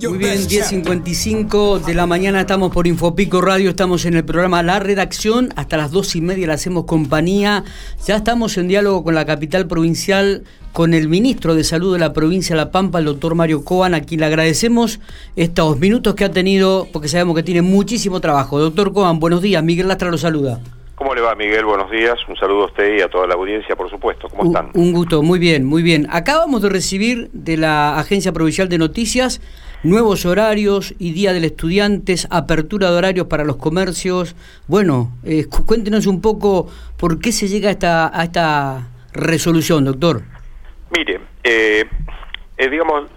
[0.00, 4.78] Muy bien, 10.55 de la mañana estamos por Infopico Radio, estamos en el programa La
[4.78, 7.64] Redacción, hasta las dos y media le hacemos compañía.
[8.06, 12.12] Ya estamos en diálogo con la capital provincial, con el ministro de Salud de la
[12.12, 15.00] provincia de La Pampa, el doctor Mario Coan, a quien le agradecemos
[15.34, 18.60] estos minutos que ha tenido, porque sabemos que tiene muchísimo trabajo.
[18.60, 20.60] Doctor Coan, buenos días, Miguel Lastra lo saluda.
[20.94, 21.64] ¿Cómo le va, Miguel?
[21.64, 22.16] Buenos días.
[22.28, 24.28] Un saludo a usted y a toda la audiencia, por supuesto.
[24.28, 24.70] ¿Cómo están?
[24.74, 26.08] Un gusto, muy bien, muy bien.
[26.10, 29.40] Acabamos de recibir de la Agencia Provincial de Noticias
[29.82, 34.34] nuevos horarios y Día del Estudiante, apertura de horarios para los comercios.
[34.66, 40.22] Bueno, eh, cuéntenos un poco por qué se llega a esta, a esta resolución, doctor.
[40.90, 41.84] Mire, eh,
[42.56, 43.08] eh, digamos,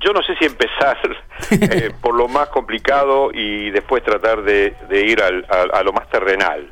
[0.00, 0.98] yo no sé si empezar
[2.00, 6.68] por lo más complicado y después tratar de, ir a, lo más terrenal.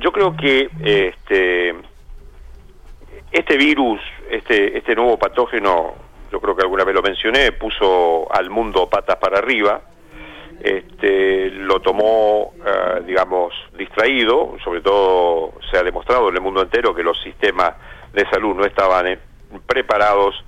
[0.00, 1.74] yo creo que este,
[3.30, 5.94] este virus, este, este nuevo patógeno
[6.34, 9.82] yo creo que alguna vez lo mencioné, puso al mundo patas para arriba,
[10.60, 16.92] este, lo tomó, eh, digamos, distraído, sobre todo se ha demostrado en el mundo entero
[16.92, 17.74] que los sistemas
[18.12, 19.18] de salud no estaban eh,
[19.64, 20.44] preparados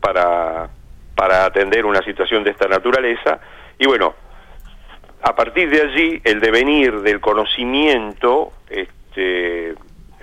[0.00, 0.68] para,
[1.16, 3.40] para atender una situación de esta naturaleza,
[3.76, 4.14] y bueno,
[5.20, 9.74] a partir de allí el devenir del conocimiento este,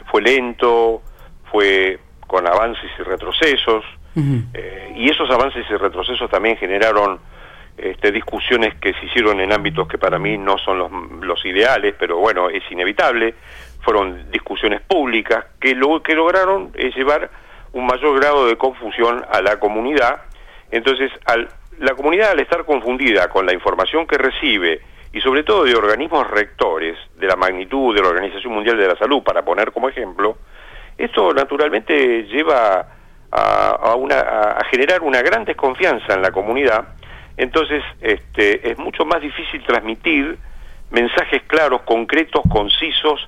[0.09, 1.01] fue lento,
[1.51, 3.83] fue con avances y retrocesos,
[4.15, 7.19] eh, y esos avances y retrocesos también generaron
[7.77, 12.17] este, discusiones que se hicieron en ámbitos que para mí no son los, ideales, pero
[12.17, 13.33] bueno, es inevitable.
[13.81, 17.29] Fueron discusiones públicas que lo que lograron es llevar
[17.73, 20.21] un mayor grado de confusión a la comunidad.
[20.69, 21.47] Entonces, al,
[21.79, 24.81] la comunidad al estar confundida con la información que recibe
[25.13, 28.95] y sobre todo de organismos rectores de la magnitud de la Organización Mundial de la
[28.95, 30.37] Salud, para poner como ejemplo,
[30.97, 32.85] esto naturalmente lleva
[33.31, 36.89] a, una, a generar una gran desconfianza en la comunidad,
[37.37, 40.37] entonces este, es mucho más difícil transmitir
[40.91, 43.27] mensajes claros, concretos, concisos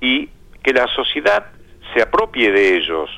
[0.00, 0.28] y
[0.62, 1.46] que la sociedad
[1.94, 3.10] se apropie de ellos,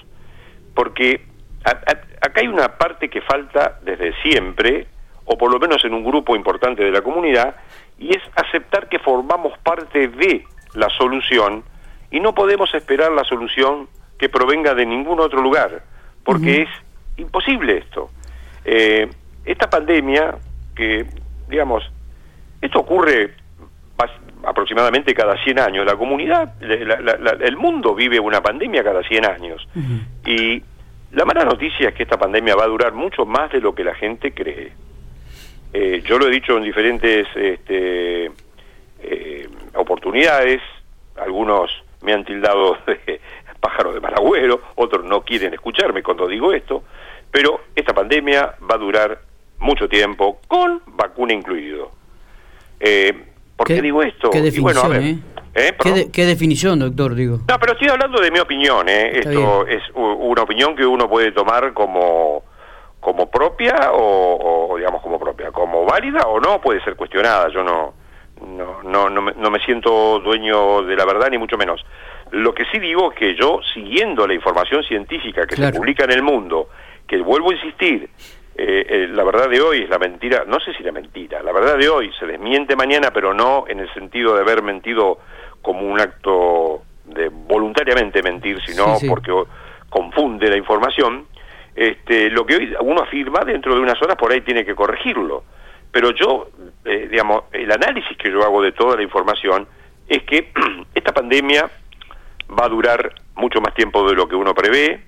[0.75, 1.23] porque
[1.65, 4.87] acá hay una parte que falta desde siempre,
[5.25, 7.57] o por lo menos en un grupo importante de la comunidad,
[7.99, 10.45] y es aceptar que formamos parte de
[10.75, 11.65] la solución
[12.11, 13.89] y no podemos esperar la solución
[14.19, 15.83] que provenga de ningún otro lugar
[16.27, 16.69] porque es
[17.17, 18.11] imposible esto.
[18.65, 19.09] Eh,
[19.45, 20.35] esta pandemia,
[20.75, 21.07] que,
[21.49, 21.89] digamos,
[22.61, 23.33] esto ocurre
[24.45, 29.67] aproximadamente cada 100 años, la comunidad, el mundo vive una pandemia cada 100 años.
[30.27, 30.63] Y
[31.13, 33.85] la mala noticia es que esta pandemia va a durar mucho más de lo que
[33.85, 34.73] la gente cree.
[35.73, 38.31] Eh, yo lo he dicho en diferentes este,
[39.01, 40.61] eh, oportunidades,
[41.17, 41.71] algunos
[42.03, 43.21] me han tildado de,
[43.67, 46.85] pájaro de mal agüero, otros no quieren escucharme cuando digo esto,
[47.31, 49.19] pero esta pandemia va a durar
[49.59, 51.91] mucho tiempo, con vacuna incluido.
[52.79, 53.13] Eh,
[53.57, 54.31] ¿Por qué, digo esto?
[54.31, 55.19] ¿Qué definición, ¿eh?
[55.55, 56.09] ¿Eh?
[56.13, 57.15] ¿Qué, definición, doctor?
[57.15, 57.41] Digo.
[57.49, 58.89] No, pero estoy hablando de mi opinión.
[58.89, 59.19] ¿eh?
[59.19, 62.45] Esto es una opinión que uno puede tomar como
[63.01, 67.49] como propia o, o, digamos como propia, como válida o no puede ser cuestionada.
[67.49, 67.95] Yo no
[68.43, 71.85] no no no me, no me siento dueño de la verdad ni mucho menos.
[72.33, 76.13] Lo que sí digo es que yo, siguiendo la información científica que se publica en
[76.13, 76.69] el mundo,
[77.07, 78.09] que vuelvo a insistir,
[78.59, 81.53] eh, eh, la verdad de hoy es la mentira, no sé si la mentira, la
[81.53, 85.19] verdad de hoy se desmiente mañana, pero no en el sentido de haber mentido
[85.63, 89.33] como un acto de voluntariamente mentir, sino porque
[89.89, 91.27] confunde la información.
[91.75, 95.45] Este, lo que hoy uno afirma dentro de unas horas por ahí tiene que corregirlo.
[95.93, 96.49] Pero yo,
[96.85, 99.67] eh, digamos, el análisis que yo hago de toda la información
[100.09, 100.53] es que
[100.95, 101.71] esta pandemia
[102.51, 105.03] va a durar mucho más tiempo de lo que uno prevé.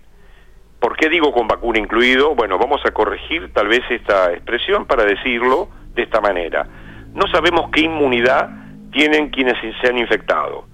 [0.80, 2.34] ¿Por qué digo con vacuna incluido?
[2.34, 6.66] Bueno, vamos a corregir tal vez esta expresión para decirlo de esta manera.
[7.14, 8.48] No sabemos qué inmunidad
[8.92, 10.66] tienen quienes se han infectado.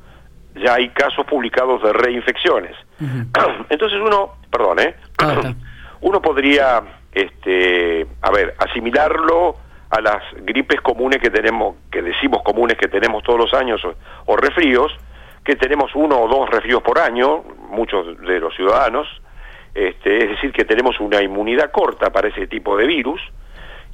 [0.57, 2.77] Ya hay casos publicados de reinfecciones.
[3.71, 4.95] Entonces uno, perdón, ¿eh?
[6.03, 6.83] uno podría,
[7.13, 9.57] este, a ver, asimilarlo
[9.91, 13.95] a las gripes comunes que tenemos, que decimos comunes que tenemos todos los años o,
[14.27, 14.93] o refríos,
[15.45, 19.07] que tenemos uno o dos resfríos por año, muchos de los ciudadanos,
[19.75, 23.21] este, es decir, que tenemos una inmunidad corta para ese tipo de virus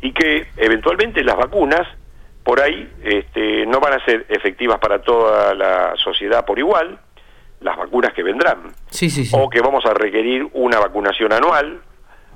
[0.00, 1.88] y que eventualmente las vacunas
[2.44, 6.98] por ahí este, no van a ser efectivas para toda la sociedad por igual,
[7.60, 9.36] las vacunas que vendrán, sí, sí, sí.
[9.38, 11.80] o que vamos a requerir una vacunación anual,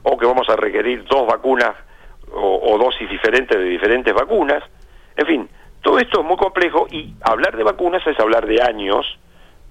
[0.03, 1.73] o que vamos a requerir dos vacunas
[2.31, 4.63] o, o dosis diferentes de diferentes vacunas,
[5.17, 5.49] en fin,
[5.85, 9.07] todo esto es muy complejo y hablar de vacunas es hablar de años,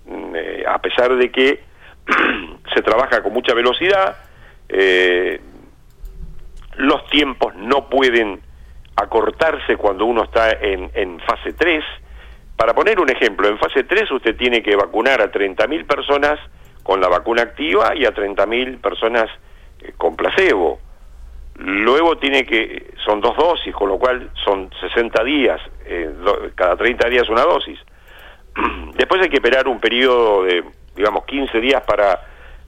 [0.06, 1.64] mm, eh, a pesar de que
[2.74, 4.16] se trabaja con mucha velocidad,
[4.70, 5.42] eh,
[6.76, 8.42] los tiempos no pueden
[8.96, 11.84] acortarse cuando uno está en, fase 3.
[12.56, 16.40] Para poner un ejemplo, en fase 3 usted tiene que vacunar a 30.000 personas
[16.84, 19.32] con la vacuna activa y a 30.000 personas
[19.82, 20.80] eh, con placebo.
[21.56, 26.12] Luego tiene que, son dos dosis, con lo cual son 60 días, eh,
[26.56, 27.80] cada 30 días una dosis.
[28.96, 30.64] Después hay que esperar un periodo de,
[30.96, 32.20] digamos, 15 días para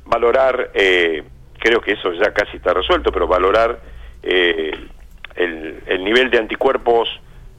[0.05, 1.23] valorar, eh,
[1.57, 3.79] creo que eso ya casi está resuelto, pero valorar
[4.21, 4.71] eh,
[5.35, 7.09] el, el nivel de anticuerpos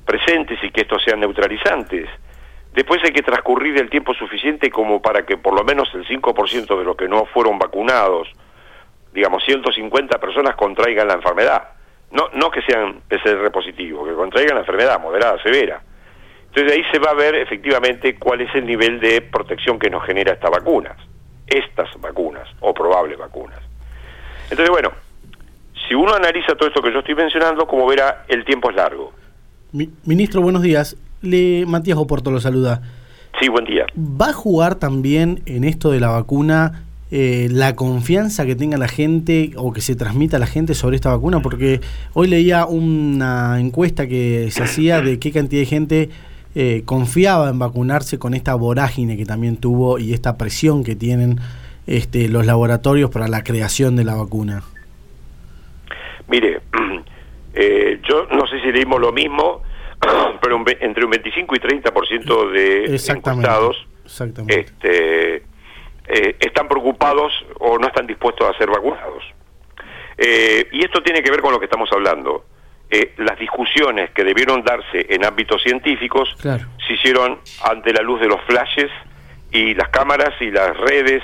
[0.04, 2.08] presentes y que estos sean neutralizantes.
[2.72, 6.78] Después hay que transcurrir el tiempo suficiente como para que por lo menos el 5%
[6.78, 8.28] de los que no fueron vacunados,
[9.16, 11.70] digamos 150 personas, contraigan la enfermedad.
[12.12, 15.80] No, no que sean PCR positivos, que contraigan la enfermedad moderada, severa.
[16.48, 20.04] Entonces ahí se va a ver efectivamente cuál es el nivel de protección que nos
[20.04, 20.96] genera estas vacunas,
[21.46, 23.58] estas vacunas o probables vacunas.
[24.50, 24.92] Entonces, bueno,
[25.88, 29.12] si uno analiza todo esto que yo estoy mencionando, como verá, el tiempo es largo.
[30.04, 30.96] Ministro, buenos días.
[31.22, 32.82] Le, Matías Oporto lo saluda.
[33.40, 33.86] Sí, buen día.
[33.96, 38.88] ¿Va a jugar también en esto de la vacuna eh, la confianza que tenga la
[38.88, 41.40] gente o que se transmita a la gente sobre esta vacuna?
[41.40, 41.80] Porque
[42.14, 46.10] hoy leía una encuesta que se hacía de qué cantidad de gente
[46.54, 51.38] eh, confiaba en vacunarse con esta vorágine que también tuvo y esta presión que tienen
[51.86, 54.62] este, los laboratorios para la creación de la vacuna.
[56.28, 56.60] Mire,
[57.54, 59.62] eh, yo no sé si leímos lo mismo,
[60.40, 63.76] pero entre un 25 y 30% de encuestados
[64.48, 65.42] este,
[66.08, 69.24] eh, están preocupados o no están dispuestos a ser vacunados.
[70.18, 72.44] Eh, y esto tiene que ver con lo que estamos hablando.
[72.88, 78.28] Eh, las discusiones que debieron darse en ámbitos científicos se hicieron ante la luz de
[78.28, 78.90] los flashes
[79.50, 81.22] y las cámaras y las redes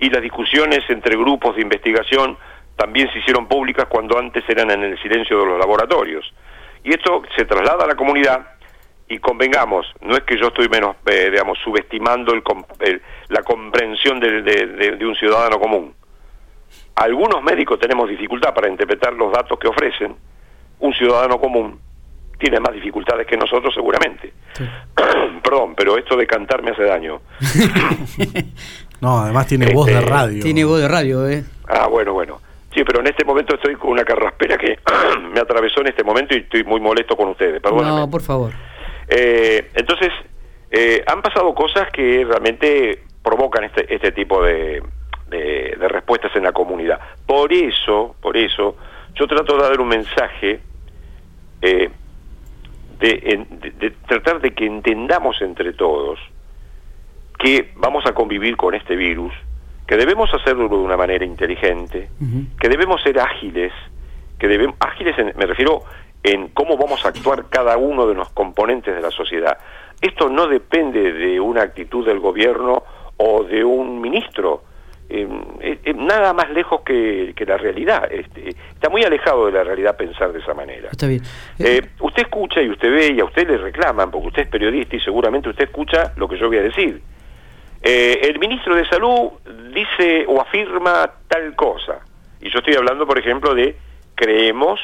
[0.00, 2.36] y las discusiones entre grupos de investigación
[2.76, 6.34] también se hicieron públicas cuando antes eran en el silencio de los laboratorios.
[6.82, 8.53] Y esto se traslada a la comunidad
[9.08, 14.42] y convengamos, no es que yo estoy menos, eh, digamos, subestimando el, la comprensión de,
[14.42, 15.94] de, un ciudadano común.
[16.96, 20.16] Algunos médicos tenemos dificultad para interpretar los datos que ofrecen,
[20.80, 21.80] un ciudadano común
[22.38, 24.32] tiene más dificultades que nosotros seguramente.
[25.42, 27.20] Perdón, pero esto de cantar me hace daño.
[29.00, 30.42] no, además tiene voz de este, radio.
[30.42, 31.44] Tiene voz de radio, ¿eh?
[31.68, 32.40] Ah, bueno, bueno.
[32.74, 34.78] Sí, pero en este momento estoy con una carraspera que
[35.32, 37.62] me atravesó en este momento y estoy muy molesto con ustedes.
[37.62, 38.52] No, por favor.
[39.08, 40.10] Eh, entonces,
[40.70, 44.82] eh, han pasado cosas que realmente provocan este, este tipo de,
[45.28, 47.00] de, respuestas en la comunidad.
[47.26, 48.76] Por eso, por eso,
[49.14, 50.60] yo trato de dar un mensaje
[51.62, 51.90] eh,
[52.98, 53.46] de,
[53.78, 56.18] de, tratar de que entendamos entre todos
[57.38, 59.32] que vamos a convivir con este virus,
[59.86, 62.08] que debemos hacerlo de una manera inteligente,
[62.58, 63.72] que debemos ser ágiles,
[64.38, 65.82] que debemos, ágiles me refiero
[66.24, 69.58] en cómo vamos a actuar cada uno de los componentes de la sociedad.
[70.00, 72.82] Esto no depende de una actitud del gobierno
[73.18, 74.64] o de un ministro,
[75.08, 75.28] eh,
[75.94, 78.10] nada más lejos que, la realidad.
[78.10, 80.88] Este, está muy alejado de la realidad pensar de esa manera.
[80.90, 81.22] Está bien.
[81.58, 84.96] Eh, usted escucha y usted ve y a usted le reclaman, porque usted es periodista
[84.96, 87.02] y seguramente usted escucha lo que yo voy a decir.
[87.82, 89.32] Eh, el ministro de Salud
[89.74, 92.00] dice o afirma tal cosa.
[92.40, 93.76] Y yo estoy hablando, por ejemplo, de
[94.14, 94.80] creemos,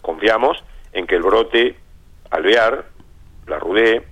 [0.00, 0.62] confiamos
[0.92, 1.76] en que el brote
[2.30, 2.84] alvear,
[3.46, 4.02] la Rudé,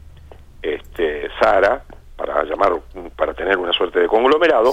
[0.63, 1.85] este, Sara,
[2.17, 2.73] para llamar,
[3.17, 4.73] para tener una suerte de conglomerado,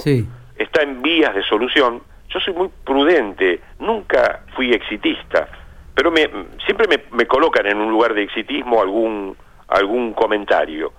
[0.56, 2.02] está en vías de solución.
[2.28, 5.48] Yo soy muy prudente, nunca fui exitista,
[5.94, 6.28] pero me,
[6.64, 9.36] siempre me, me colocan en un lugar de exitismo algún,
[9.68, 10.92] algún comentario.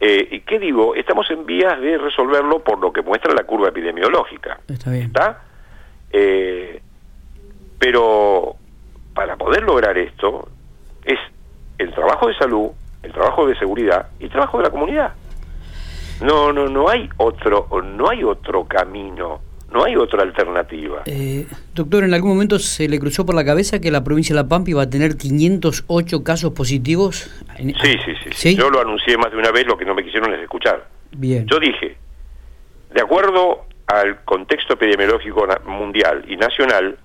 [0.00, 0.94] Eh, ¿Y qué digo?
[0.94, 4.60] Estamos en vías de resolverlo por lo que muestra la curva epidemiológica.
[4.68, 5.06] Está bien.
[5.06, 5.42] ¿Está?
[6.12, 6.80] Eh,
[7.78, 8.56] pero
[9.18, 10.48] para poder lograr esto
[11.04, 11.18] es
[11.76, 12.68] el trabajo de salud,
[13.02, 15.12] el trabajo de seguridad y el trabajo de la comunidad.
[16.20, 19.40] No, no, no hay otro, no hay otro camino.
[19.72, 21.02] No hay otra alternativa.
[21.04, 24.42] Eh, doctor, ¿en algún momento se le cruzó por la cabeza que la provincia de
[24.42, 27.28] La Pampa iba a tener 508 casos positivos?
[27.56, 30.04] Sí, sí, sí, sí, Yo lo anuncié más de una vez, lo que no me
[30.04, 30.86] quisieron es escuchar.
[31.10, 31.44] Bien.
[31.46, 31.96] Yo dije,
[32.94, 36.96] de acuerdo al contexto epidemiológico mundial y nacional,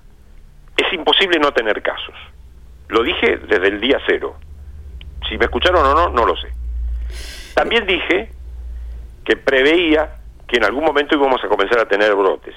[0.77, 2.15] es imposible no tener casos.
[2.89, 4.35] Lo dije desde el día cero.
[5.27, 6.49] Si me escucharon o no, no lo sé.
[7.53, 8.29] También dije
[9.23, 12.55] que preveía que en algún momento íbamos a comenzar a tener brotes.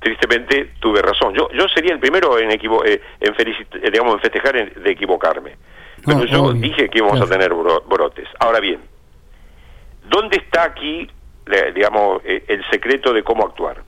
[0.00, 1.34] Tristemente tuve razón.
[1.34, 5.56] Yo yo sería el primero en equivo eh, en eh, digamos en festejar de equivocarme.
[6.04, 8.28] Pero yo dije que íbamos a tener brotes.
[8.38, 8.80] Ahora bien,
[10.08, 11.10] ¿dónde está aquí
[11.74, 13.82] digamos eh, el secreto de cómo actuar?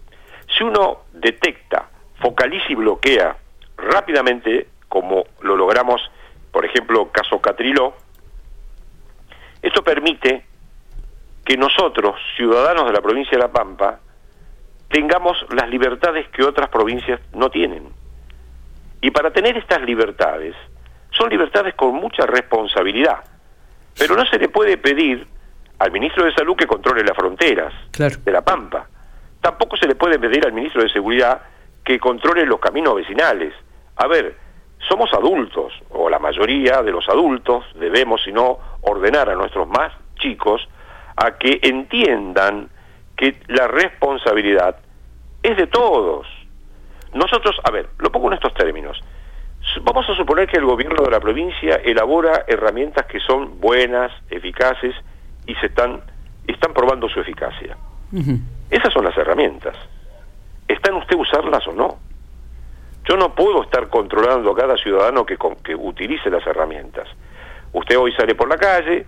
[0.56, 1.89] Si uno detecta,
[2.20, 3.36] focaliza y bloquea
[3.76, 6.00] rápidamente, como lo logramos,
[6.52, 7.94] por ejemplo, caso Catriló,
[9.62, 10.44] esto permite
[11.44, 14.00] que nosotros, ciudadanos de la provincia de La Pampa,
[14.88, 17.88] tengamos las libertades que otras provincias no tienen.
[19.00, 20.54] Y para tener estas libertades,
[21.10, 23.24] son libertades con mucha responsabilidad,
[23.98, 25.26] pero no se le puede pedir
[25.78, 28.86] al ministro de Salud que controle las fronteras de La Pampa.
[29.40, 31.40] Tampoco se le puede pedir al ministro de Seguridad
[31.90, 33.52] que controle los caminos vecinales.
[33.96, 34.36] A ver,
[34.88, 39.92] somos adultos, o la mayoría de los adultos debemos, si no, ordenar a nuestros más
[40.20, 40.68] chicos
[41.16, 42.68] a que entiendan
[43.16, 44.76] que la responsabilidad
[45.42, 46.28] es de todos.
[47.12, 49.02] Nosotros, a ver, lo pongo en estos términos.
[49.82, 54.94] Vamos a suponer que el gobierno de la provincia elabora herramientas que son buenas, eficaces
[55.44, 56.02] y se están
[56.46, 57.76] están probando su eficacia.
[58.70, 59.74] Esas son las herramientas.
[60.90, 61.98] ¿Está en usted usarlas o no?
[63.08, 67.08] Yo no puedo estar controlando a cada ciudadano que, que utilice las herramientas.
[67.72, 69.06] Usted hoy sale por la calle,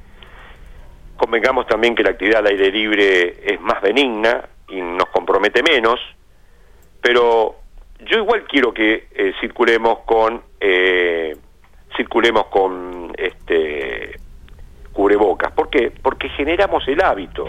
[1.16, 5.98] convengamos también que la actividad al aire libre es más benigna y nos compromete menos,
[7.00, 7.56] pero
[7.98, 11.36] yo igual quiero que eh, circulemos con eh,
[11.96, 14.20] circulemos con este
[14.92, 15.50] cubrebocas.
[15.52, 15.92] ¿Por qué?
[16.00, 17.48] Porque generamos el hábito.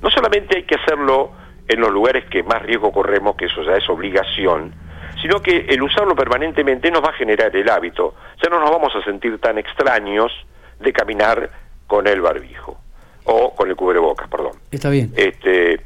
[0.00, 3.76] No solamente hay que hacerlo en los lugares que más riesgo corremos, que eso ya
[3.76, 4.74] es obligación,
[5.20, 8.14] sino que el usarlo permanentemente nos va a generar el hábito.
[8.42, 10.32] Ya no nos vamos a sentir tan extraños
[10.80, 11.50] de caminar
[11.86, 12.78] con el barbijo
[13.24, 14.52] o con el cubrebocas, perdón.
[14.70, 15.12] Está bien.
[15.16, 15.80] Este,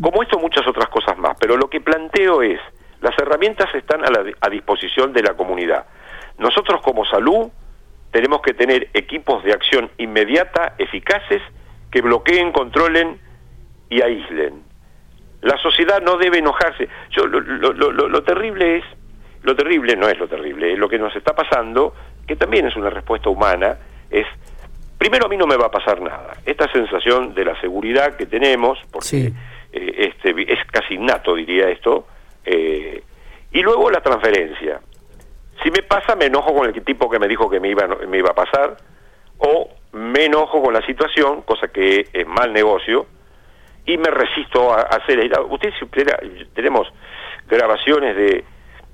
[0.00, 2.60] como esto muchas otras cosas más, pero lo que planteo es,
[3.00, 5.86] las herramientas están a, la, a disposición de la comunidad.
[6.38, 7.50] Nosotros como salud
[8.10, 11.42] tenemos que tener equipos de acción inmediata, eficaces,
[11.90, 13.20] que bloqueen, controlen
[13.88, 14.69] y aíslen.
[15.42, 16.88] La sociedad no debe enojarse.
[17.10, 18.84] Yo lo, lo, lo, lo, terrible es,
[19.42, 21.94] lo terrible no es lo terrible, es lo que nos está pasando,
[22.26, 23.78] que también es una respuesta humana,
[24.10, 24.26] es
[24.98, 26.36] primero a mí no me va a pasar nada.
[26.44, 29.32] Esta sensación de la seguridad que tenemos, porque
[29.72, 32.06] eh, este, es casi innato, diría esto,
[32.44, 33.02] eh,
[33.50, 34.80] y luego la transferencia.
[35.62, 38.18] Si me pasa, me enojo con el tipo que me dijo que me iba, me
[38.18, 38.76] iba a pasar,
[39.38, 43.06] o me enojo con la situación, cosa que es mal negocio,
[43.86, 45.18] y me resisto a, hacer...
[45.48, 45.72] Usted
[46.54, 46.88] tenemos
[47.48, 48.44] grabaciones de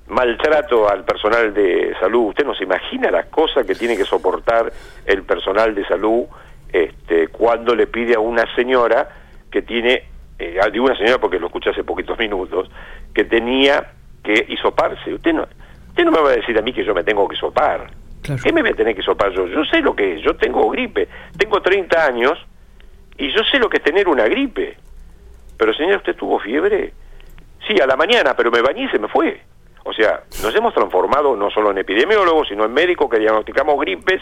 [0.09, 2.29] maltrato al personal de salud.
[2.29, 4.73] Usted no se imagina las cosas que tiene que soportar
[5.05, 6.25] el personal de salud
[6.73, 9.09] este, cuando le pide a una señora
[9.51, 10.05] que tiene,
[10.39, 12.71] eh, digo una señora porque lo escuché hace poquitos minutos,
[13.15, 15.15] que tenía que hisoparse.
[15.15, 15.47] Usted no,
[15.89, 17.91] usted no me va a decir a mí que yo me tengo que sopar.
[18.43, 19.47] ¿Qué me voy a tener que sopar yo?
[19.47, 22.47] Yo sé lo que es, yo tengo gripe, tengo 30 años
[23.19, 24.77] y yo sé lo que es tener una gripe.
[25.57, 26.93] Pero señora, ¿usted tuvo fiebre?
[27.67, 29.41] Sí, a la mañana, pero me bañé y se me fue.
[29.85, 34.21] O sea, nos hemos transformado no solo en epidemiólogos, sino en médicos que diagnosticamos gripes.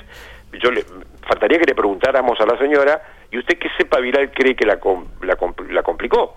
[0.53, 0.85] Yo le
[1.27, 4.79] faltaría que le preguntáramos a la señora, ¿y usted qué cepa viral cree que la,
[5.23, 6.37] la, complicó?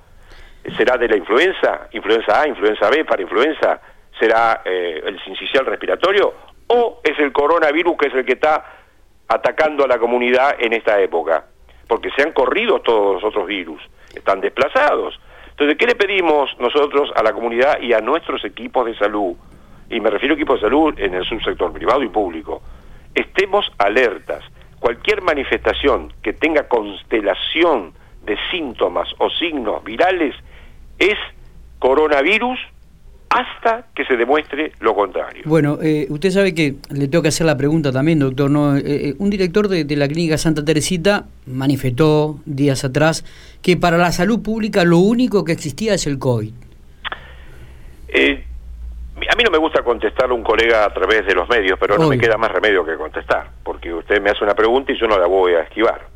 [0.77, 1.87] ¿Será de la influenza?
[1.91, 3.81] ¿Influenza A, influenza B, para influenza?
[4.17, 6.33] ¿Será eh, el sincicial respiratorio?
[6.67, 8.63] ¿O es el coronavirus que es el que está
[9.27, 11.45] atacando a la comunidad en esta época?
[11.87, 13.81] Porque se han corrido todos los otros virus,
[14.13, 15.19] están desplazados.
[15.49, 19.35] Entonces, ¿qué le pedimos nosotros a la comunidad y a nuestros equipos de salud?
[19.89, 22.61] Y me refiero a equipos de salud en el subsector privado y público.
[23.15, 24.43] Estemos alertas.
[24.79, 30.35] Cualquier manifestación que tenga constelación de síntomas o signos virales
[30.99, 31.17] es
[31.79, 32.59] coronavirus
[33.29, 35.43] hasta que se demuestre lo contrario.
[35.45, 38.49] Bueno, eh, usted sabe que le tengo que hacer la pregunta también, doctor.
[38.49, 38.77] ¿no?
[38.77, 43.25] Eh, eh, un director de, la clínica Santa Teresita manifestó días atrás
[43.61, 46.53] que para la salud pública lo único que existía es el COVID.
[48.13, 51.97] a mí no me gusta contestar a un colega a través de los medios, pero
[51.97, 55.07] no me queda más remedio que contestar, porque usted me hace una pregunta y yo
[55.07, 56.07] no la voy a esquivar.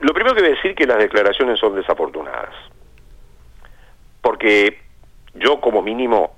[0.00, 2.54] Lo primero que voy a decir es que las declaraciones son desafortunadas,
[4.20, 4.83] porque
[5.34, 6.36] yo como mínimo,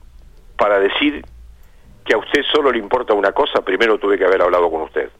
[0.57, 1.25] para decir
[2.05, 5.11] que a usted solo le importa una cosa, primero tuve que haber hablado con usted.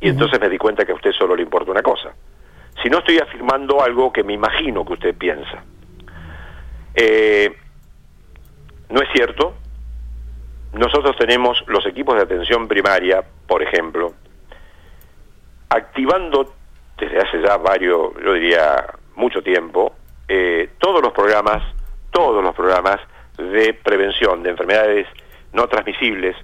[0.00, 2.12] Y entonces me di cuenta que a usted solo le importa una cosa.
[2.82, 5.64] Si no estoy afirmando algo que me imagino que usted piensa.
[6.94, 7.54] Eh,
[8.90, 9.54] no es cierto.
[10.72, 14.12] Nosotros tenemos los equipos de atención primaria, por ejemplo,
[15.68, 16.52] activando
[16.98, 19.94] desde hace ya varios, yo diría, mucho tiempo,
[20.28, 21.62] eh, todos los programas
[22.22, 23.00] todos los programas
[23.36, 25.08] de prevención de enfermedades
[25.52, 26.36] no transmisibles,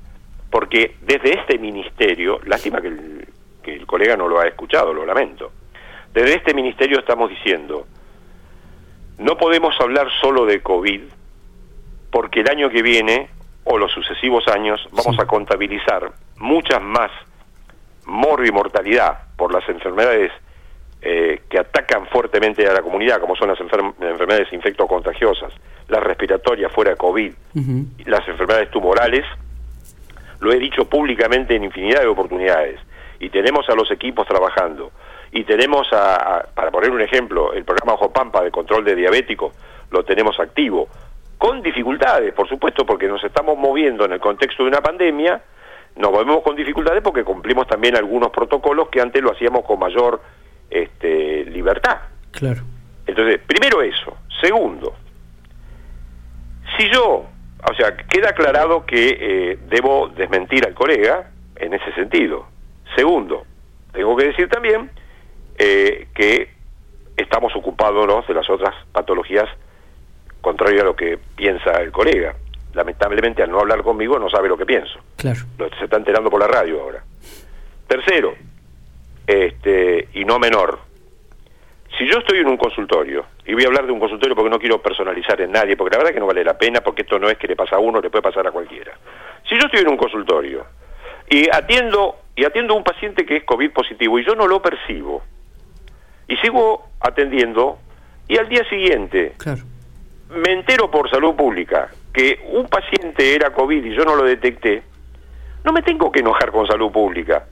[0.50, 3.28] porque desde este ministerio, lástima que el,
[3.62, 5.52] que el colega no lo ha escuchado, lo lamento,
[6.12, 7.86] desde este ministerio estamos diciendo,
[9.18, 11.02] no podemos hablar solo de COVID,
[12.10, 13.30] porque el año que viene
[13.62, 17.12] o los sucesivos años vamos a contabilizar muchas más
[18.04, 20.32] mortalidad por las enfermedades
[21.00, 25.52] eh, que atacan fuertemente a la comunidad, como son las enfermedades infectocontagiosas,
[25.88, 27.32] las respiratorias fuera de COVID,
[28.06, 29.24] las enfermedades tumorales,
[30.40, 32.80] lo he dicho públicamente en infinidad de oportunidades,
[33.20, 34.90] y tenemos a los equipos trabajando,
[35.30, 39.54] y tenemos, a, para poner un ejemplo, el programa Ojo Pampa de control de diabéticos,
[39.90, 40.88] lo tenemos activo,
[41.38, 45.40] con dificultades, por supuesto, porque nos estamos moviendo en el contexto de una pandemia,
[45.94, 50.20] nos movemos con dificultades porque cumplimos también algunos protocolos que antes lo hacíamos con mayor
[50.70, 51.98] este, libertad.
[52.30, 52.62] Claro.
[53.06, 54.16] Entonces, primero eso.
[54.40, 54.94] Segundo,
[56.76, 57.26] si yo,
[57.68, 62.46] o sea, queda aclarado que eh, debo desmentir al colega en ese sentido.
[62.94, 63.44] Segundo,
[63.92, 64.90] tengo que decir también
[65.58, 66.50] eh, que
[67.16, 69.48] estamos ocupándonos de las otras patologías
[70.40, 72.36] contrario a lo que piensa el colega.
[72.74, 75.00] Lamentablemente, al no hablar conmigo, no sabe lo que pienso.
[75.16, 75.40] Claro.
[75.78, 77.02] Se está enterando por la radio ahora.
[77.88, 78.34] Tercero,
[79.28, 80.80] este, y no menor,
[81.96, 84.58] si yo estoy en un consultorio, y voy a hablar de un consultorio porque no
[84.58, 87.28] quiero personalizar en nadie, porque la verdad que no vale la pena, porque esto no
[87.28, 88.92] es que le pasa a uno, le puede pasar a cualquiera.
[89.48, 90.66] Si yo estoy en un consultorio
[91.28, 94.62] y atiendo y atiendo a un paciente que es COVID positivo y yo no lo
[94.62, 95.22] percibo,
[96.26, 97.78] y sigo atendiendo,
[98.28, 99.62] y al día siguiente claro
[100.30, 104.82] me entero por salud pública que un paciente era COVID y yo no lo detecté,
[105.64, 107.46] no me tengo que enojar con salud pública.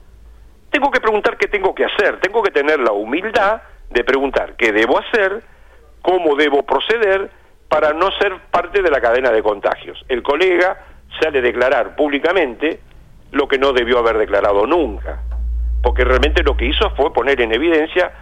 [0.76, 4.72] Tengo que preguntar qué tengo que hacer, tengo que tener la humildad de preguntar qué
[4.72, 5.42] debo hacer,
[6.02, 7.30] cómo debo proceder
[7.66, 10.04] para no ser parte de la cadena de contagios.
[10.06, 10.84] El colega
[11.18, 12.78] sale a declarar públicamente
[13.32, 15.22] lo que no debió haber declarado nunca,
[15.82, 18.12] porque realmente lo que hizo fue poner en evidencia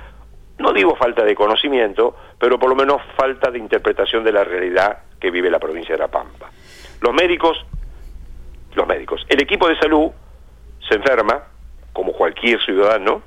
[0.58, 4.98] no digo falta de conocimiento, pero por lo menos falta de interpretación de la realidad
[5.18, 6.52] que vive la provincia de La Pampa.
[7.00, 7.66] Los médicos,
[8.76, 10.12] los médicos, el equipo de salud
[10.88, 11.48] se enferma,
[11.94, 13.22] como cualquier ciudadano,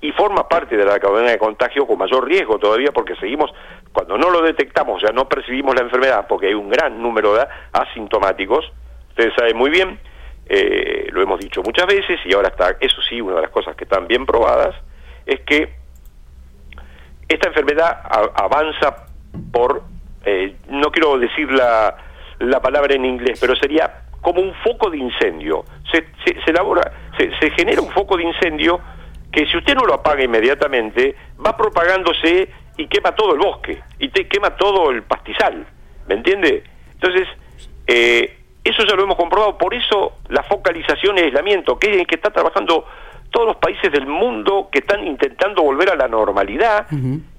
[0.00, 3.50] y forma parte de la cadena de contagio con mayor riesgo todavía porque seguimos,
[3.92, 7.46] cuando no lo detectamos, ya no percibimos la enfermedad porque hay un gran número de
[7.72, 8.70] asintomáticos,
[9.08, 9.98] ustedes saben muy bien,
[10.46, 13.74] eh, lo hemos dicho muchas veces y ahora está, eso sí, una de las cosas
[13.76, 14.74] que están bien probadas,
[15.24, 15.74] es que
[17.28, 18.00] esta enfermedad
[18.34, 19.06] avanza
[19.50, 19.82] por,
[20.24, 21.96] eh, no quiero decir la,
[22.38, 25.64] la, palabra en inglés, pero sería como un foco de incendio.
[25.90, 28.80] Se, se, elabora, se, se, genera un foco de incendio
[29.30, 34.08] que si usted no lo apaga inmediatamente, va propagándose y quema todo el bosque, y
[34.08, 35.66] te quema todo el pastizal,
[36.08, 36.64] ¿me entiende?
[36.92, 37.28] Entonces,
[37.86, 42.30] eh, eso ya lo hemos comprobado, por eso la focalización y aislamiento, que, que está
[42.30, 42.86] trabajando
[43.30, 46.86] todos los países del mundo que están intentando volver a la normalidad,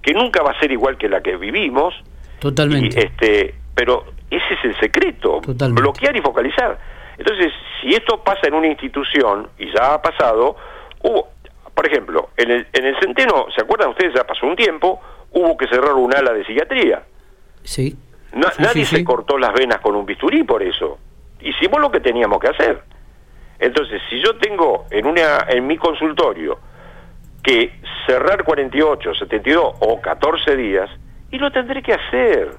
[0.01, 1.95] que nunca va a ser igual que la que vivimos.
[2.39, 2.99] Totalmente.
[2.99, 6.77] este, pero ese es el secreto, bloquear y focalizar.
[7.17, 7.53] Entonces,
[7.85, 10.55] si esto pasa en una institución, y ya ha pasado,
[11.03, 11.29] hubo,
[11.73, 14.15] por ejemplo, en el, en el Centeno, ¿se acuerdan ustedes?
[14.15, 14.99] Ya pasó un tiempo,
[15.31, 17.03] hubo que cerrar un ala de psiquiatría.
[17.63, 17.95] Sí.
[18.33, 20.97] nadie se cortó las venas con un bisturí por eso.
[21.41, 22.81] Hicimos lo que teníamos que hacer.
[23.59, 26.57] Entonces, si yo tengo en, una, en mi consultorio
[27.43, 30.89] que cerrar 48, 72 o 14 días,
[31.29, 32.57] y lo tendré que hacer.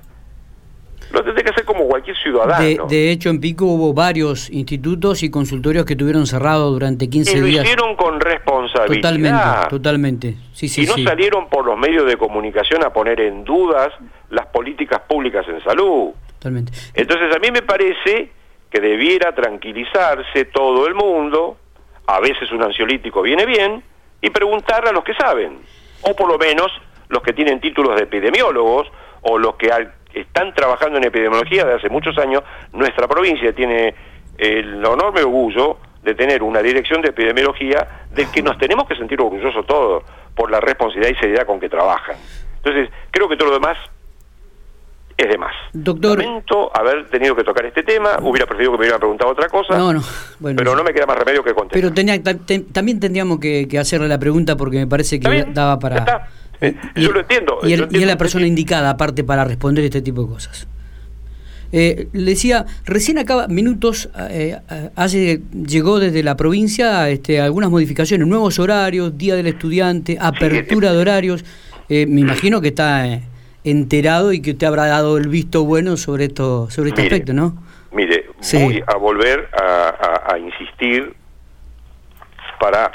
[1.13, 2.87] Lo tendré que hacer como cualquier ciudadano.
[2.87, 7.47] De, hecho, en Pico hubo varios institutos y consultorios que tuvieron cerrados durante 15 días.
[7.47, 9.03] Y lo hicieron con responsabilidad.
[9.03, 10.35] Totalmente, totalmente.
[10.53, 13.93] Sí, sí, y no salieron por los medios de comunicación a poner en dudas
[14.31, 16.11] las políticas públicas en salud.
[16.39, 16.73] Totalmente.
[16.95, 18.31] Entonces, a mí me parece
[18.71, 21.57] que debiera tranquilizarse todo el mundo,
[22.07, 23.83] a veces un ansiolítico viene bien,
[24.21, 25.61] y preguntar a los que saben,
[26.03, 26.71] o por lo menos
[27.09, 28.89] los que tienen títulos de epidemiólogos,
[29.23, 29.71] o los que
[30.21, 33.95] están trabajando en epidemiología de hace muchos años, nuestra provincia tiene
[34.39, 39.21] el enorme orgullo de tener una dirección de epidemiología del que nos tenemos que sentir
[39.21, 42.17] orgullosos todos por la responsabilidad y seriedad con que trabajan.
[42.57, 43.77] Entonces, creo que todo lo demás
[45.17, 45.53] es de más.
[45.73, 46.19] Doctor.
[46.19, 49.77] Lamento haber tenido que tocar este tema, hubiera preferido que me hubieran preguntado otra cosa.
[49.77, 50.03] No, no.
[50.57, 51.81] pero no me queda más remedio que contestar.
[51.81, 52.23] Pero tenía,
[52.73, 56.29] también tendríamos que, hacerle la pregunta porque me parece que daba para.
[56.61, 57.59] Eh, yo lo entiendo.
[57.63, 60.67] Y, es la persona indicada, aparte, para responder este tipo de cosas.
[61.73, 64.57] Eh, le decía, recién acaba, minutos, eh,
[64.95, 70.99] hace, llegó desde la provincia este, algunas modificaciones, nuevos horarios, Día del Estudiante, apertura de
[70.99, 71.45] horarios.
[71.89, 73.21] me imagino que está
[73.65, 77.57] enterado y que usted habrá dado el visto bueno sobre esto sobre este aspecto, ¿no?
[77.93, 81.15] Mire, voy a volver a, insistir
[82.61, 82.93] para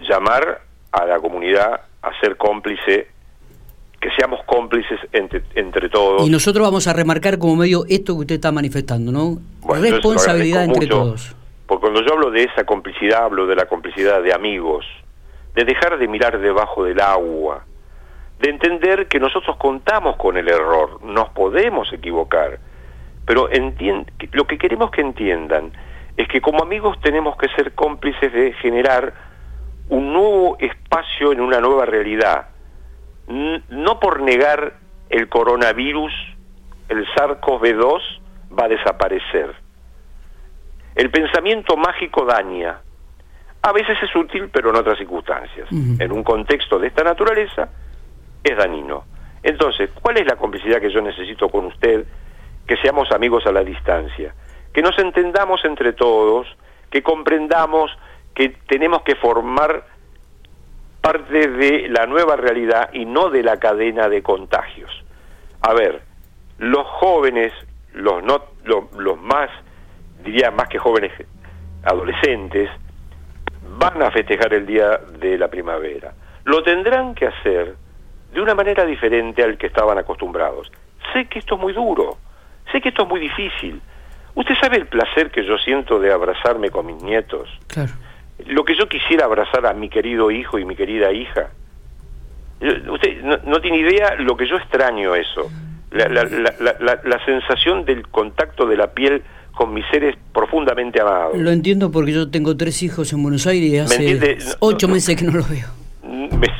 [0.00, 3.08] llamar a la comunidad a ser cómplice
[4.00, 6.26] que seamos cómplices entre, entre todos.
[6.26, 9.38] Y nosotros vamos a remarcar como medio esto que usted está manifestando, ¿no?
[9.80, 11.34] Responsabilidad entre todos.
[11.66, 14.84] Porque cuando yo hablo de esa complicidad, hablo de la complicidad de amigos,
[15.54, 17.64] de dejar de mirar debajo del agua,
[18.38, 22.60] de entender que nosotros contamos con el error, nos podemos equivocar,
[23.24, 23.48] pero
[24.32, 25.72] lo que queremos que entiendan
[26.16, 29.12] es que como amigos tenemos que ser cómplices de generar
[29.88, 32.48] un nuevo espacio en una nueva realidad,
[33.28, 34.74] no por negar
[35.08, 36.12] el coronavirus,
[36.88, 38.00] el SARS-CoV-2
[38.58, 39.54] va a desaparecer.
[40.94, 42.80] El pensamiento mágico daña.
[43.62, 45.68] A veces es útil, pero en otras circunstancias.
[45.70, 47.68] En un contexto de esta naturaleza,
[48.42, 49.04] es dañino.
[49.42, 52.06] Entonces, ¿cuál es la complicidad que yo necesito con usted?
[52.66, 54.34] Que seamos amigos a la distancia.
[54.72, 56.46] Que nos entendamos entre todos,
[56.90, 57.90] que comprendamos
[58.36, 59.84] que tenemos que formar
[61.00, 64.90] parte de la nueva realidad y no de la cadena de contagios.
[65.62, 66.02] A ver,
[66.58, 67.52] los jóvenes,
[67.94, 69.48] los, no, los, más,
[70.22, 71.12] diría más que jóvenes,
[71.82, 72.68] adolescentes,
[73.78, 76.12] van a festejar el día de la primavera.
[76.44, 77.74] Lo tendrán que hacer
[78.34, 80.70] de una manera diferente al que estaban acostumbrados.
[81.14, 82.18] Sé que esto es muy duro,
[82.70, 83.80] sé que esto es muy difícil.
[84.34, 87.48] ¿Usted sabe el placer que yo siento de abrazarme con mis nietos?
[87.68, 87.92] Claro
[88.44, 91.50] lo que yo quisiera abrazar a mi querido hijo y mi querida hija.
[92.60, 95.50] Usted no, tiene idea lo que yo extraño eso.
[95.90, 99.22] La, la, la, la, sensación del contacto de la piel
[99.52, 101.38] con mis seres profundamente amados.
[101.38, 105.24] Lo entiendo porque yo tengo tres hijos en Buenos Aires y hace ocho meses que
[105.24, 105.68] no los veo.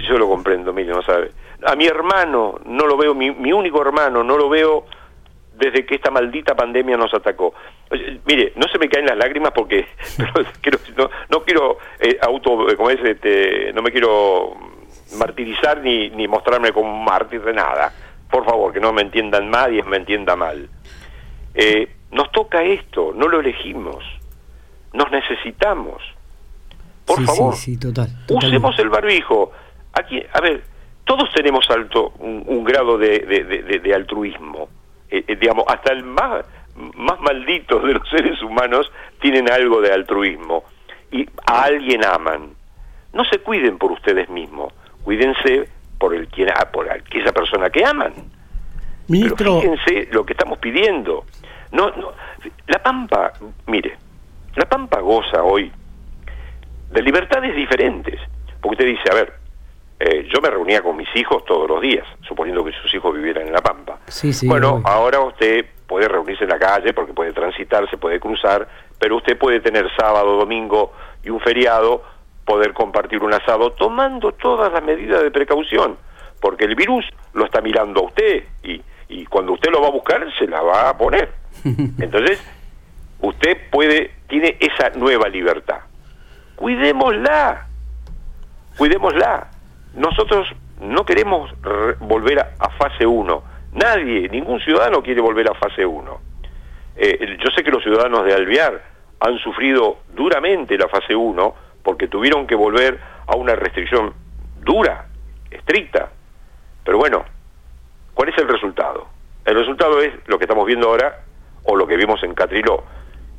[0.09, 1.33] Yo lo comprendo, mire, no sabe.
[1.67, 4.87] A mi hermano no lo veo, mi, mi único hermano no lo veo
[5.59, 7.55] desde que esta maldita pandemia nos atacó.
[8.27, 9.87] mire, no se me caen las lágrimas porque
[10.97, 14.55] no, no, quiero eh, auto, como es, este, no me quiero
[15.19, 17.93] martirizar ni, ni mostrarme como un mártir de nada.
[18.31, 20.69] Por favor, que no me entiendan mal y me entienda mal.
[21.55, 24.05] Eh, nos toca esto, no lo elegimos.
[24.93, 26.03] Nos necesitamos.
[27.05, 29.53] Por favor, sí, total, usemos el barbijo.
[29.93, 30.65] Aquí, a ver,
[31.05, 34.69] todos tenemos alto un, grado de, de altruismo
[35.11, 36.45] eh, eh, digamos, hasta el más,
[36.95, 38.91] más maldito de los seres humanos
[39.21, 40.65] tienen algo de altruismo
[41.11, 42.51] y a alguien aman.
[43.13, 48.13] No se cuiden por ustedes mismos, cuídense por el quien por aquella persona que aman.
[49.09, 51.25] Pero fíjense lo que estamos pidiendo.
[51.73, 52.13] No, no,
[52.67, 53.33] la Pampa,
[53.67, 53.97] mire,
[54.57, 55.71] la Pampa goza hoy
[56.91, 58.21] de libertades diferentes.
[58.61, 59.33] Porque usted dice, a ver,
[59.99, 63.47] eh, yo me reunía con mis hijos todos los días, suponiendo que sus hijos vivieran
[63.47, 63.99] en La Pampa.
[64.47, 69.17] bueno, ahora usted puede reunirse en la calle porque puede transitar, se puede cruzar, pero
[69.17, 70.93] usted puede tener sábado, domingo
[71.25, 72.03] y un feriado,
[72.45, 75.97] poder compartir un asado tomando todas las medidas de precaución,
[76.41, 79.93] porque el virus lo está mirando a usted y, y cuando usted lo va a
[79.93, 81.33] buscar se la va a poner.
[81.65, 82.45] Entonces,
[83.23, 85.79] usted puede, tiene esa nueva libertad.
[86.57, 87.67] Cuidémosla,
[88.77, 89.56] cuidémosla
[89.97, 90.47] nosotros
[90.81, 91.51] no queremos
[92.01, 93.43] volver a, fase 1.
[93.73, 96.21] Nadie, ningún ciudadano quiere volver a fase 1.
[96.97, 98.83] Eh, yo sé que los ciudadanos de Alvear
[99.21, 104.13] han sufrido duramente la fase 1 porque tuvieron que volver a una restricción
[104.61, 105.07] dura,
[105.51, 106.11] estricta.
[106.85, 107.25] Pero bueno,
[108.15, 109.09] ¿cuál es el resultado?
[109.45, 111.23] El resultado es lo que estamos viendo ahora
[111.65, 112.85] o lo que vimos en Catriló.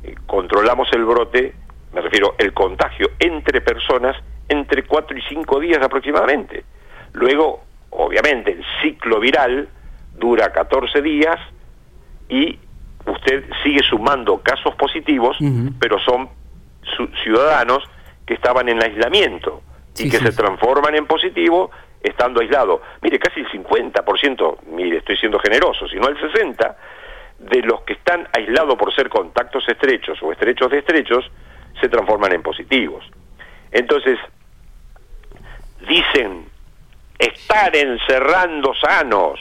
[0.02, 1.54] Eh, controlamos el brote,
[1.92, 4.16] me refiero el contagio entre personas
[4.48, 6.64] entre 4 y 5 días aproximadamente.
[7.12, 9.68] Luego, obviamente, el ciclo viral
[10.14, 11.38] dura 14 días
[12.28, 12.58] y
[13.06, 15.36] usted sigue sumando casos positivos,
[15.78, 16.28] pero son
[17.22, 17.84] ciudadanos
[18.26, 19.62] que estaban en aislamiento
[19.98, 21.70] y que se transforman en positivo
[22.02, 22.80] estando aislados.
[23.02, 26.74] Mire, casi el 50%, mire, estoy siendo generoso, sino el 60%
[27.38, 31.30] de los que están aislados por ser contactos estrechos o estrechos de estrechos,
[31.80, 33.04] se transforman en positivos.
[33.70, 34.18] Entonces,
[35.86, 36.48] dicen
[37.18, 39.40] estar encerrando sanos.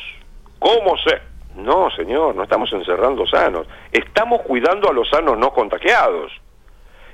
[0.60, 1.22] ¿Cómo se...?
[1.56, 3.68] No, señor, no estamos encerrando sanos.
[3.92, 6.32] Estamos cuidando a los sanos no contagiados.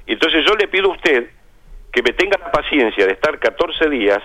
[0.06, 1.30] Entonces yo le pido a usted
[1.92, 4.22] que me tenga la paciencia de estar 14 días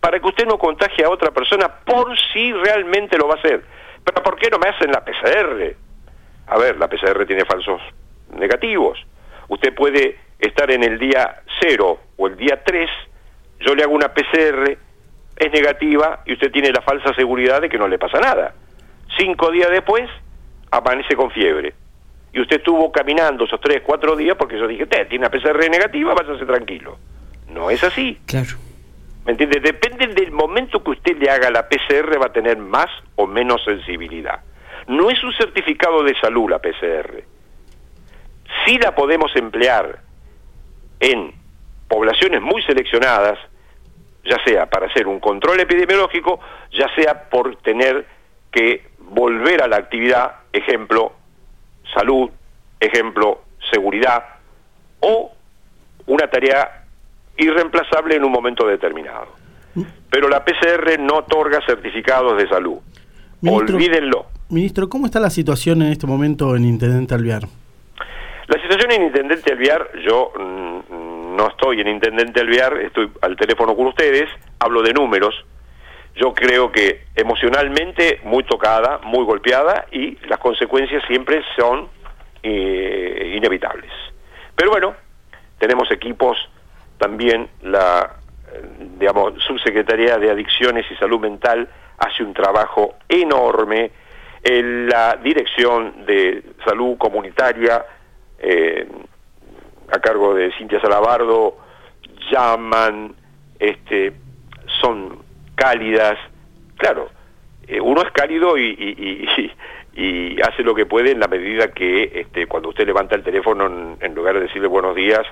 [0.00, 3.64] para que usted no contagie a otra persona por si realmente lo va a hacer.
[4.04, 5.76] Pero ¿por qué no me hacen la PCR?
[6.46, 7.80] A ver, la PCR tiene falsos
[8.34, 8.98] negativos.
[9.48, 12.90] Usted puede estar en el día 0 o el día 3
[13.60, 14.78] yo le hago una PCR,
[15.36, 18.54] es negativa y usted tiene la falsa seguridad de que no le pasa nada.
[19.16, 20.08] Cinco días después,
[20.70, 21.74] amanece con fiebre.
[22.32, 25.70] Y usted estuvo caminando esos tres, cuatro días porque yo dije, usted tiene una PCR
[25.70, 26.98] negativa, váyase tranquilo.
[27.48, 28.18] No es así.
[28.26, 28.56] Claro.
[29.24, 29.60] ¿Me entiende?
[29.60, 33.62] Depende del momento que usted le haga la PCR, va a tener más o menos
[33.64, 34.40] sensibilidad.
[34.86, 37.24] No es un certificado de salud la PCR.
[38.64, 40.00] Sí la podemos emplear
[41.00, 41.32] en
[41.88, 43.38] poblaciones muy seleccionadas,
[44.24, 46.38] ya sea para hacer un control epidemiológico,
[46.72, 48.06] ya sea por tener
[48.50, 51.12] que volver a la actividad, ejemplo,
[51.94, 52.30] salud,
[52.78, 54.24] ejemplo, seguridad,
[55.00, 55.32] o
[56.06, 56.84] una tarea
[57.36, 59.28] irreemplazable en un momento determinado.
[60.10, 62.78] Pero la PCR no otorga certificados de salud.
[63.46, 64.26] Olvídenlo.
[64.48, 67.42] Ministro, ¿cómo está la situación en este momento en Intendente Alviar?
[68.46, 71.07] La situación en Intendente Alviar, yo mm,
[71.38, 75.34] no estoy en Intendente Alviar, estoy al teléfono con ustedes, hablo de números.
[76.16, 81.88] Yo creo que emocionalmente muy tocada, muy golpeada y las consecuencias siempre son
[82.42, 83.92] eh, inevitables.
[84.56, 84.96] Pero bueno,
[85.58, 86.36] tenemos equipos,
[86.98, 88.16] también la
[88.98, 93.92] digamos, subsecretaría de Adicciones y Salud Mental hace un trabajo enorme,
[94.42, 97.84] la Dirección de Salud Comunitaria,
[98.38, 98.88] eh,
[99.90, 101.56] a cargo de Cintia Salabardo,
[102.30, 103.14] llaman,
[103.58, 104.12] este,
[104.80, 105.18] son
[105.54, 106.18] cálidas,
[106.76, 107.08] claro,
[107.66, 109.52] eh, uno es cálido y, y,
[109.94, 113.96] y, hace lo que puede en la medida que este, cuando usted levanta el teléfono
[114.00, 115.22] en, lugar de decirle buenos días,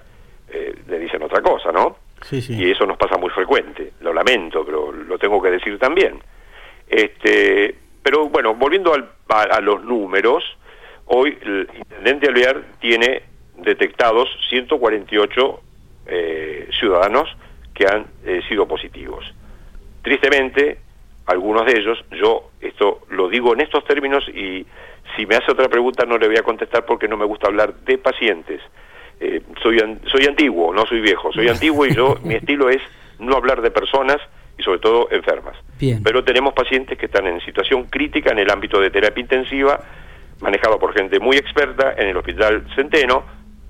[0.50, 1.96] eh, le dicen otra cosa, ¿no?
[2.22, 2.54] Sí, sí.
[2.54, 6.18] Y eso nos pasa muy frecuente, lo lamento, pero lo tengo que decir también.
[6.88, 8.92] Este, pero bueno, volviendo
[9.28, 10.44] a, los números,
[11.06, 13.22] hoy el intendente Alvear tiene
[13.58, 15.60] detectados 148
[16.06, 17.28] eh, ciudadanos
[17.74, 19.24] que han eh, sido positivos.
[20.02, 20.78] Tristemente,
[21.26, 24.64] algunos de ellos, yo esto lo digo en estos términos y
[25.16, 27.74] si me hace otra pregunta no le voy a contestar porque no me gusta hablar
[27.74, 28.60] de pacientes.
[29.18, 29.78] Eh, soy,
[30.10, 32.82] soy antiguo, no soy viejo, soy antiguo y yo, mi estilo es
[33.18, 34.18] no hablar de personas
[34.58, 35.56] y sobre todo enfermas.
[35.78, 39.80] Pero tenemos pacientes que están en situación crítica en el ámbito de terapia intensiva,
[40.40, 43.24] manejado por gente muy experta en el Hospital Centeno,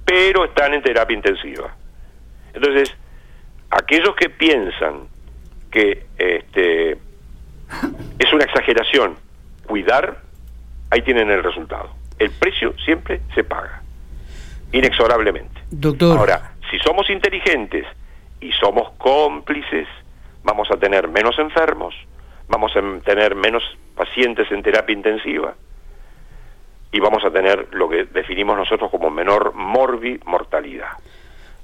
[0.06, 1.74] pero están en terapia intensiva.
[2.54, 2.96] Entonces,
[3.70, 5.08] aquellos que piensan
[5.70, 9.16] que este, es una exageración
[9.66, 10.22] cuidar,
[10.90, 11.90] ahí tienen el resultado.
[12.18, 13.82] El precio siempre se paga,
[14.72, 15.60] inexorablemente.
[15.70, 16.16] Doctor.
[16.16, 17.84] Ahora, si somos inteligentes
[18.40, 19.88] y somos cómplices,
[20.44, 21.94] vamos a tener menos enfermos,
[22.48, 23.62] vamos a tener menos
[23.96, 25.54] pacientes en terapia intensiva
[26.92, 30.92] y vamos a tener lo que definimos nosotros como menor morbi mortalidad.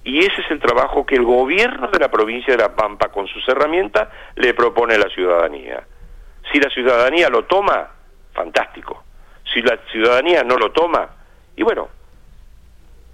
[0.05, 3.29] Y ese es el trabajo que el gobierno de la provincia de La Pampa, con
[3.29, 5.85] sus herramientas, le propone a la ciudadanía.
[6.51, 7.89] Si la ciudadanía lo toma,
[8.33, 9.05] fantástico.
[9.53, 11.09] Si la ciudadanía no lo toma,
[11.57, 11.89] y bueno,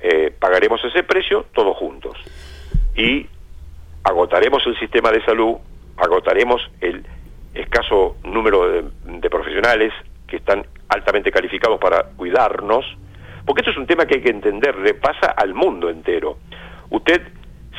[0.00, 2.16] eh, pagaremos ese precio todos juntos.
[2.96, 3.26] Y
[4.04, 5.56] agotaremos el sistema de salud,
[5.96, 7.04] agotaremos el
[7.54, 9.92] escaso número de, profesionales
[10.28, 12.84] que están altamente calificados para cuidarnos,
[13.44, 16.38] porque esto es un tema que hay que entender, le pasa al mundo entero.
[16.90, 17.22] Usted,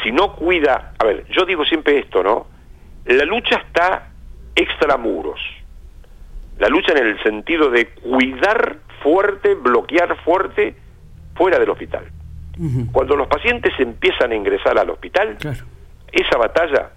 [0.04, 2.48] si no cuida, a ver, yo digo siempre esto, ¿no?
[3.06, 4.10] La lucha está
[4.56, 5.40] extramuros.
[6.58, 10.76] La lucha en el sentido de cuidar fuerte, bloquear fuerte
[11.36, 12.06] fuera del hospital.
[12.92, 15.38] Cuando los pacientes empiezan a ingresar al hospital,
[16.12, 16.92] esa batalla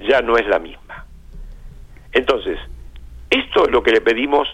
[0.00, 1.06] ya no es la misma.
[2.10, 2.58] Entonces,
[3.30, 4.48] esto es lo que le pedimos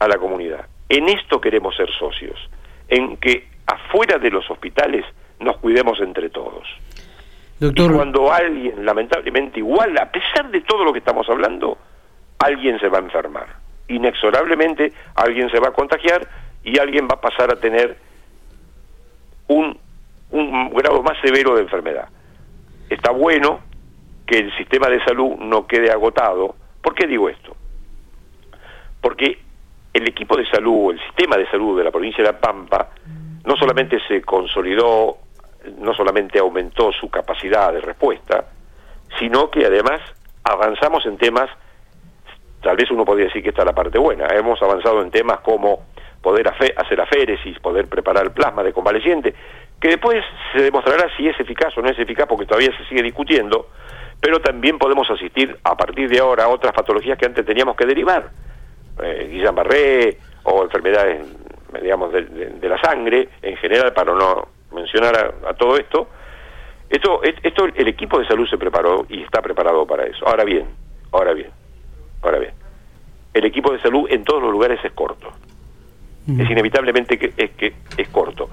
[0.00, 0.66] a la comunidad.
[0.88, 2.36] En esto queremos ser socios,
[2.88, 5.04] en que afuera de los hospitales
[5.38, 6.66] nos cuidemos entre todos.
[7.60, 7.90] Doctor...
[7.90, 11.78] Y cuando alguien, lamentablemente igual, a pesar de todo lo que estamos hablando,
[12.38, 13.46] alguien se va a enfermar.
[13.88, 16.26] Inexorablemente alguien se va a contagiar
[16.64, 17.96] y alguien va a pasar a tener
[19.48, 19.78] un,
[20.30, 22.08] un grado más severo de enfermedad.
[22.88, 23.60] Está bueno
[24.26, 26.54] que el sistema de salud no quede agotado.
[26.82, 27.56] ¿Por qué digo esto?
[29.00, 29.38] Porque
[29.92, 32.90] el equipo de salud, el sistema de salud de la provincia de La Pampa,
[33.44, 35.16] no solamente se consolidó,
[35.78, 38.44] no solamente aumentó su capacidad de respuesta,
[39.18, 40.00] sino que además
[40.44, 41.50] avanzamos en temas,
[42.62, 45.40] tal vez uno podría decir que esta es la parte buena, hemos avanzado en temas
[45.40, 45.84] como
[46.22, 49.34] poder hacer aféresis, poder preparar plasma de convaleciente,
[49.80, 50.22] que después
[50.52, 53.68] se demostrará si es eficaz o no es eficaz porque todavía se sigue discutiendo,
[54.20, 57.86] pero también podemos asistir a partir de ahora a otras patologías que antes teníamos que
[57.86, 58.30] derivar,
[59.02, 61.26] eh, Guillain-Barré o enfermedades,
[61.82, 66.08] digamos, de, la sangre en general, para no mencionar a, todo esto.
[66.88, 70.26] Esto, esto, el equipo de salud se preparó y está preparado para eso.
[70.26, 70.66] Ahora bien,
[71.12, 71.50] ahora bien,
[72.22, 72.52] ahora bien,
[73.32, 75.30] el equipo de salud en todos los lugares es corto.
[76.26, 78.50] Es inevitablemente que es que es corto.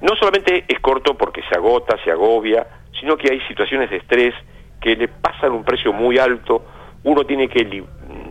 [0.00, 2.66] No solamente es corto porque se agota, se agobia,
[2.98, 4.34] sino que hay situaciones de estrés
[4.80, 6.64] que le pasan un precio muy alto,
[7.04, 7.84] uno tiene que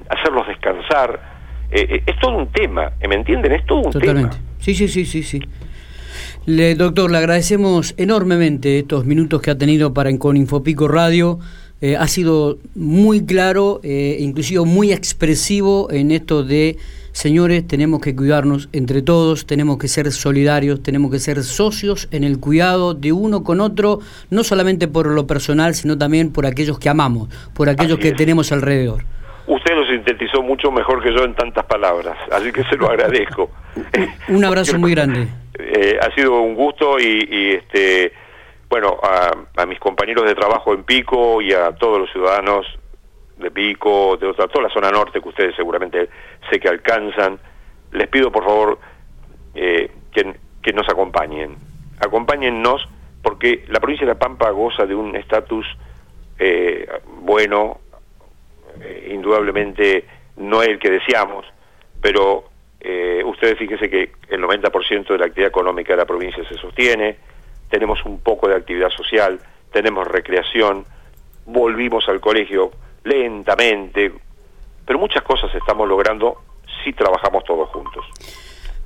[0.09, 1.32] hacerlos descansar.
[1.75, 3.51] Eh, eh, es todo un tema, ¿me entienden?
[3.53, 4.37] Es todo un Totalmente.
[4.59, 5.39] Sí, sí, sí, sí, sí.
[6.45, 11.39] Le, doctor, le agradecemos enormemente estos minutos que ha tenido para con Infopico Radio.
[11.81, 16.77] Eh, ha sido muy claro, eh, inclusive muy expresivo en esto de,
[17.11, 22.23] señores, tenemos que cuidarnos entre todos, tenemos que ser solidarios, tenemos que ser socios en
[22.23, 26.77] el cuidado de uno con otro, no solamente por lo personal, sino también por aquellos
[26.77, 29.03] que amamos, por aquellos que tenemos alrededor.
[29.47, 33.49] Usted lo sintetizó mucho mejor que yo en tantas palabras, así que se lo agradezco.
[34.27, 35.27] un abrazo muy grande.
[35.57, 38.13] Eh, ha sido un gusto y, este
[38.69, 42.65] bueno a, mis compañeros de trabajo en Pico y a todos los ciudadanos
[43.37, 46.09] de Pico, de otra, toda la zona norte que ustedes seguramente
[46.49, 47.39] sé que alcanzan,
[47.91, 48.79] les pido por favor
[49.53, 51.55] eh, que, que nos acompañen.
[51.99, 52.87] Acompáñennos
[53.21, 55.65] porque la provincia de La Pampa goza de un estatus
[56.39, 56.87] eh,
[57.21, 57.79] bueno,
[59.07, 60.05] indudablemente
[60.37, 61.45] no es el que deseamos,
[62.01, 62.45] pero
[62.79, 67.17] eh, ustedes fíjense que el 90% de la actividad económica de la provincia se sostiene,
[67.69, 69.39] tenemos un poco de actividad social,
[69.71, 70.85] tenemos recreación,
[71.45, 72.71] volvimos al colegio
[73.03, 74.11] lentamente,
[74.85, 76.41] pero muchas cosas estamos logrando
[76.83, 78.05] si trabajamos todos juntos.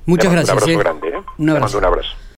[0.06, 0.50] Muchas gracias.
[0.50, 0.82] Un abrazo eh.
[0.82, 1.08] grande.
[1.08, 1.22] ¿eh?
[1.38, 1.78] Un abrazo.
[1.78, 2.16] un abrazo.